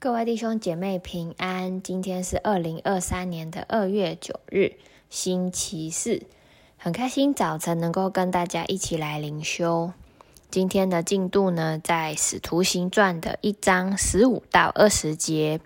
[0.00, 4.74] 各位弟兄姐妹平安，今天是二零二三年的二月九日，
[5.10, 6.22] 星期四，
[6.76, 9.90] 很开心早晨能够跟大家一起来灵修。
[10.52, 15.58] 今天的进度呢，在使徒行传的一章十五到二十节，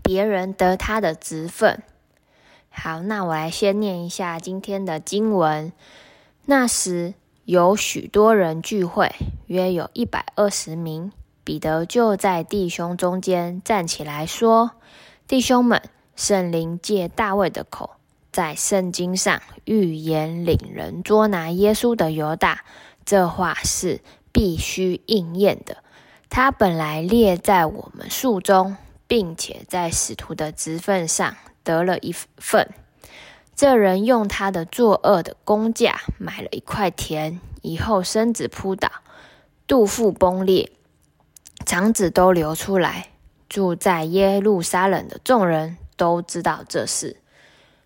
[0.00, 1.82] 别人得他的职分。
[2.70, 5.72] 好，那我来先念一下今天的经文。
[6.46, 7.14] 那时
[7.44, 9.12] 有许多人聚会，
[9.48, 11.10] 约有一百二十名。
[11.48, 14.72] 彼得就在弟兄中间站起来说
[15.26, 15.80] ：“弟兄们，
[16.14, 17.92] 圣灵借大卫的口，
[18.30, 22.66] 在圣经上预言领人捉拿耶稣的犹大，
[23.06, 25.78] 这话是必须应验的。
[26.28, 31.34] 他本来列在我们数中，并且在使徒的职分上
[31.64, 32.68] 得了一份。
[33.56, 38.90] 这人用他的作恶的工价买了一块田，以后身子扑倒，
[39.66, 40.70] 肚腹崩裂。”
[41.68, 43.10] 肠子都流出来，
[43.46, 47.18] 住在耶路撒冷的众人都知道这事，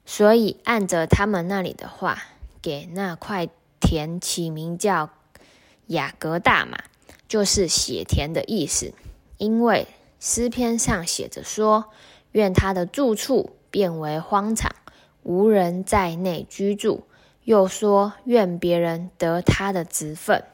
[0.07, 2.23] 所以按着他们那里的话，
[2.63, 3.49] 给那块
[3.81, 5.11] 田起名叫
[5.89, 6.79] 亚革大马，
[7.27, 8.95] 就是血田的意思。
[9.37, 9.89] 因为
[10.21, 11.87] 诗篇上写着说
[12.31, 14.77] ：“愿他的住处变为荒场，
[15.25, 17.09] 无人在内居住。”
[17.43, 20.45] 又说：“愿别人得他的职分。”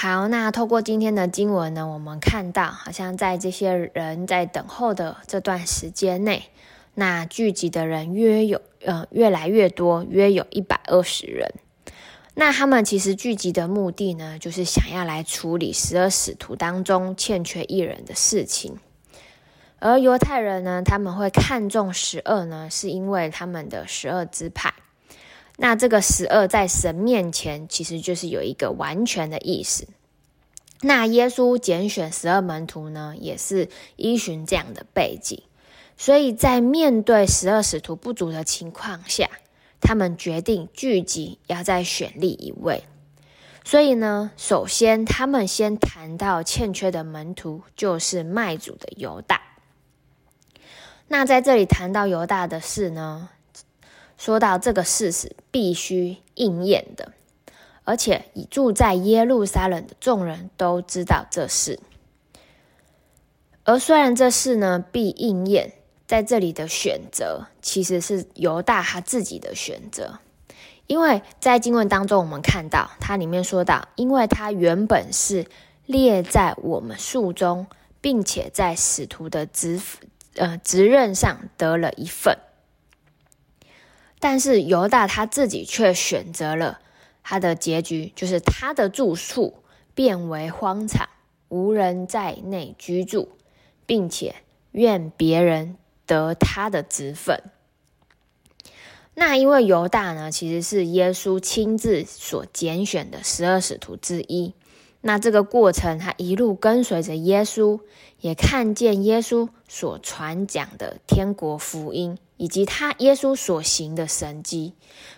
[0.00, 6.44] 好，那透过今天的经文呢，我们看到，好像在这些人在等候的这段时间内，
[6.94, 11.52] 那聚集的人约有，呃，越来越多，约有一百二十人。
[12.36, 18.78] 那他们其实聚集的目的呢，就是想要来处理十二使徒当中欠缺一人的事情。
[19.80, 24.72] 而犹太人呢，他们会看重十二呢，是因为他们的十二支派。
[25.60, 29.88] 那这个十二在神面前，其实就是有一个完全的意思。
[30.82, 35.42] 那耶稣拣选十二门徒呢，也是依循这样的背景。
[35.96, 39.28] 所以在面对十二使徒不足的情况下，
[39.80, 42.84] 他们决定聚集，要再选立一位。
[43.64, 49.42] 所以呢，首先他们先谈到欠缺的门徒，就是卖主的犹大。
[51.08, 53.30] 那在这里谈到犹大的事呢，
[54.18, 57.12] 说到这个事实必须应验的，
[57.84, 61.80] 而且已住在耶路撒冷的众人都知道这事。
[63.62, 65.72] 而虽然这事呢必应验，
[66.06, 70.18] 在这里的选择其实是犹大他自己的选择，
[70.86, 75.46] 因为在经文当中我们看到，它里面说到，因为他原本是
[75.86, 77.66] 列在我们数中，
[78.00, 79.80] 并且在使徒的职
[80.34, 82.38] 呃职任上得了一份。
[84.20, 86.80] 但是犹大他自己却选择了
[87.22, 89.62] 他的结局，就是他的住处
[89.94, 91.08] 变为荒场，
[91.48, 93.30] 无人在内居住，
[93.86, 94.34] 并且
[94.72, 95.76] 愿别人
[96.06, 97.42] 得他的职分。
[99.14, 104.54] 那因为犹大呢，其实是耶稣亲自所拣选的十二使徒之一。
[105.00, 107.80] 那这个过程，他一路跟随着耶稣，
[108.20, 114.72] 也看见耶稣所传讲的天国福音，以及他耶稣所行的神迹。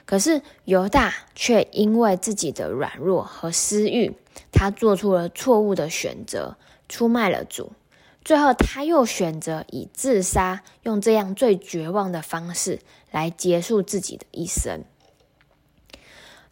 [0.04, 4.16] 可是犹大却因为自己的软弱和私欲，
[4.50, 6.56] 他做出了错误的选择，
[6.88, 7.70] 出卖了主。
[8.24, 12.80] 最后，他又选择以自杀，用这样最绝望的方式
[13.12, 14.82] 来结束自己的一生。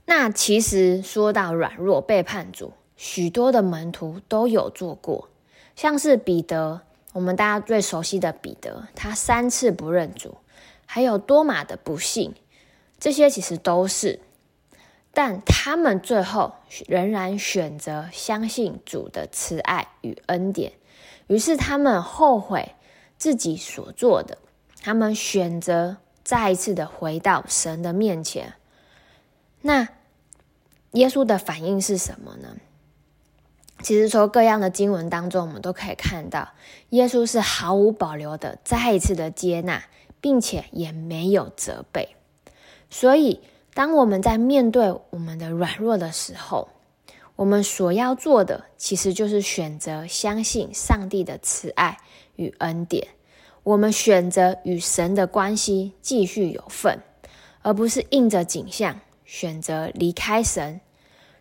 [0.07, 2.73] 那其实说到软弱背叛主。
[3.01, 5.29] 许多的门徒都有做过，
[5.77, 6.81] 像是彼得，
[7.13, 10.37] 我们大家最熟悉的彼得，他三次不认主，
[10.91, 12.35] 还有多马的不幸，
[12.99, 14.21] 这些其实都是，
[15.13, 16.55] 但他们最后
[16.87, 20.73] 仍然选择相信主的慈爱与恩典，
[21.27, 22.75] 于是他们后悔
[23.19, 24.39] 自己所做的，
[24.81, 28.55] 他们选择再一次的回到神的面前。
[29.61, 29.89] 那
[30.93, 32.57] 耶稣的反应是什么呢？
[33.83, 36.49] 其实从各样的经文当中，我们都可以看到，
[36.89, 39.85] 耶稣是毫无保留的再一次的接纳，
[40.21, 42.17] 并且也没有责备。
[42.91, 43.41] 所以，
[43.75, 46.69] 当我们在面对我们的软弱的时候，
[47.37, 51.99] 我们所要做的，其实就是选择相信上帝的慈爱
[52.37, 53.09] 与恩典。
[53.63, 57.01] 我们选择与神的关系继续有份，
[57.63, 60.81] 而不是应着景象选择离开神。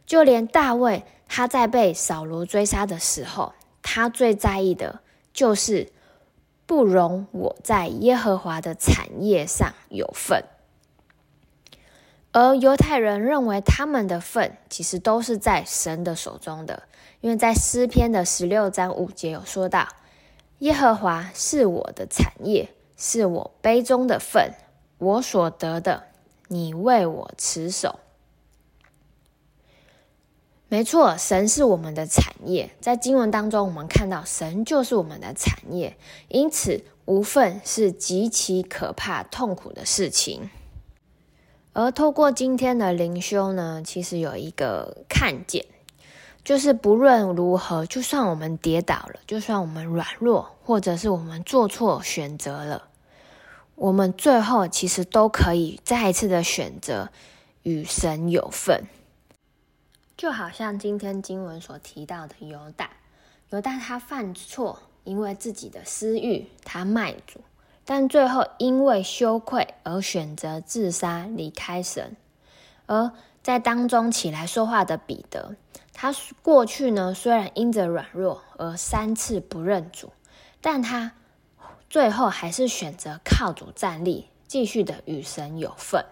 [0.06, 1.04] 就连大卫。
[1.30, 5.02] 他在被扫罗追杀的时候，他最在意的
[5.34, 5.92] 就是
[6.68, 10.44] 不容我在耶和华的产业上有份。
[12.34, 16.84] 而犹太人认为他们的份其实都是在神的手中的，
[17.22, 19.88] 因为在诗篇的十六章五节有说到
[20.60, 24.54] ：“耶和华是我的产业，是我杯中的份，
[25.00, 26.04] 我所得的，
[26.50, 28.00] 你为我持守。”
[30.70, 32.72] 没错，神是我们的产业。
[32.82, 35.96] 在经文当中，我们看到神就是我们的产业，
[36.28, 40.50] 因此无份是极其可怕、痛苦的事情。
[41.72, 45.66] 而透过今天的灵修呢，其实有一个看见，
[46.44, 52.90] 就是不论如何，就算我们跌倒了，就算我们软弱，或者是我们做错选择了，
[53.76, 57.08] 我们最后其实都可以再一次的选择
[57.64, 58.84] 与神有份。
[60.18, 62.90] 就好像今天经文所提到的犹大，
[63.52, 67.40] 犹大他犯错，因为自己的私欲，他卖主，
[67.86, 72.18] 但最后因为羞愧而选择自杀，离开神。
[72.88, 73.12] 而
[73.44, 75.56] 在当中起来说话的彼得，
[75.94, 76.12] 他
[76.42, 80.12] 过去呢，虽然因着软弱而三次不认主，
[80.62, 81.12] 但他
[81.92, 86.04] 最后还是选择靠主站立，继续的与神有份。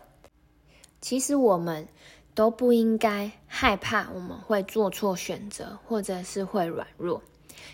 [1.02, 1.88] 其实我们。
[2.36, 7.24] 都不应该害怕我们会做错选择，或者是会软弱，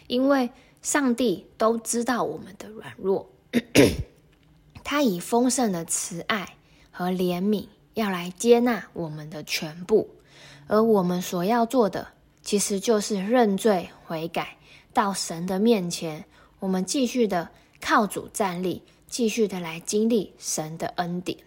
[0.08, 3.28] 因为上帝都知道我们的软弱，
[4.86, 6.56] 他以丰盛的慈爱
[6.92, 10.10] 和怜悯要来接纳我们的全部，
[10.68, 12.10] 而我们所要做的，
[12.44, 14.58] 其实就是认罪悔改，
[14.94, 16.26] 到神的面前，
[16.60, 17.50] 我们继续的
[17.80, 21.40] 靠主站立，继续的来经历神的恩典。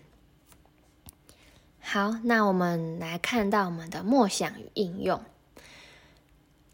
[1.87, 5.23] 好，那我们来看到我们的默想与应用。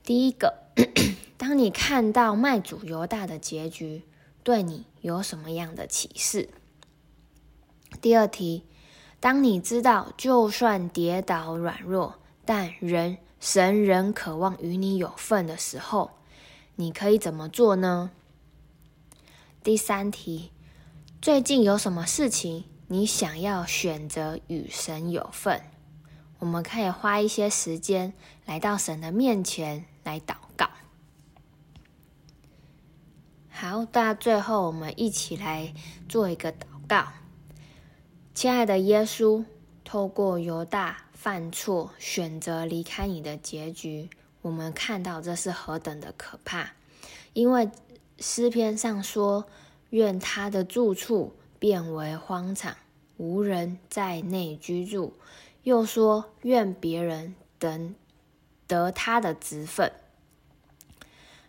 [0.05, 0.55] 第一个，
[1.37, 4.05] 当你看到卖主犹大的结局，
[4.45, 6.49] 对你有什么样的启示？
[8.01, 8.65] 第二题，
[9.19, 12.15] 当你知道就算跌倒软弱，
[12.47, 16.13] 但人神仍渴望与你有份的时候，
[16.77, 18.13] 你可以怎么做呢？
[19.63, 20.53] 第三题，
[21.21, 22.65] 最近有什么事情？
[22.93, 25.63] 你想要选择与神有份，
[26.41, 28.13] 我们可以花一些时间
[28.47, 30.69] 来到神的面前来祷告。
[33.49, 35.73] 好，那最后我们一起来
[36.09, 37.07] 做一个祷告。
[38.35, 39.45] 亲爱的耶稣，
[39.85, 44.11] 透过犹大犯错选择离开你的结局，
[44.43, 46.73] 我们看到这是何等的可怕。
[47.35, 47.71] 因为
[48.19, 49.47] 诗篇上说
[49.91, 52.75] ：“愿他的住处。”变为荒场，
[53.19, 55.15] 无人在内居住。
[55.63, 57.95] 又说：愿别人等
[58.67, 59.93] 得他的职分，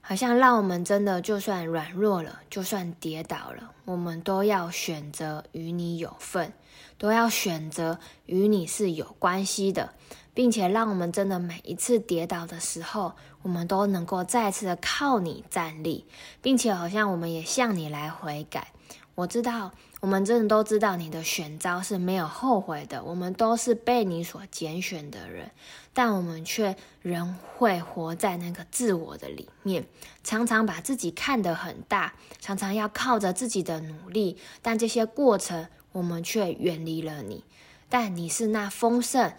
[0.01, 6.51] 好像让我们真的就算软弱了，就算跌倒了，我们都要选择与你有份，
[6.97, 9.93] 都要选择与你是有关系的，
[10.33, 13.13] 并且让我们真的每一次跌倒的时候，
[13.43, 16.05] 我们都能够再次的靠你站立，
[16.41, 18.73] 并且好像我们也向你来悔改。
[19.15, 19.71] 我知道。
[19.99, 25.51] 我们真的都知道你的选招是没有后悔的，我们都是被你所拣选的人，
[25.93, 29.85] 但我们却仍会活在那个自我的里面，
[30.23, 37.43] 常常把自己看得很大，常常要靠着自己的努力，但这些过程我们却远离了你，
[37.87, 39.31] 但你是那丰盛。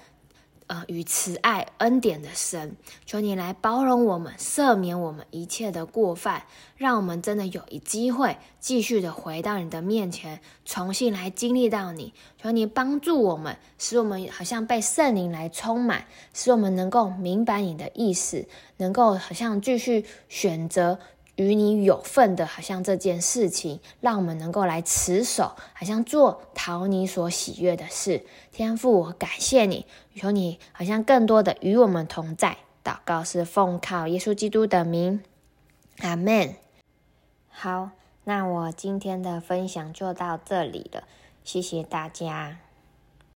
[0.73, 6.45] 呃，与慈爱恩典的神，求你来包容我们，赦免我们一切的过犯，
[6.79, 12.15] 让我们真的有一机会继续的回到你的面前，重新来经历到你。
[12.41, 18.47] 求你帮助我们，使我们好像被圣灵来充满，使我们能够明白你的意思，
[18.79, 20.99] 能够好像继续选择。
[21.37, 28.25] 与你有份的，好像这件事情，让我们能够来持守，好像做讨你所喜悦的事。
[28.53, 32.59] 天父，我感谢你，求你好像更多的与我们同在。
[32.85, 35.23] 祷告是奉靠耶稣基督的名，
[36.01, 36.57] 阿门。
[37.49, 37.91] 好，
[38.25, 41.05] 那我今天的分享就到这里了，
[41.45, 42.59] 谢谢大家。